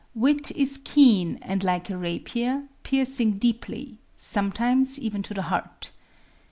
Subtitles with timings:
[0.15, 5.91] Wit is keen and like a rapier, piercing deeply, sometimes even to the heart.